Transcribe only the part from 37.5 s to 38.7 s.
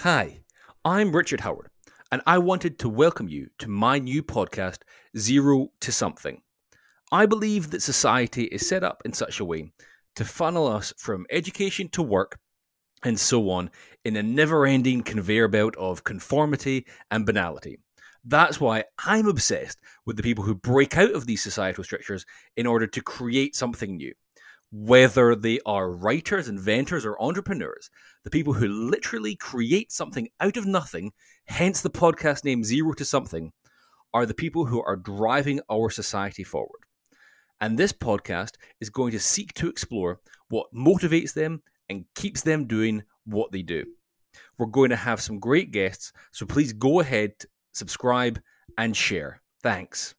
And this podcast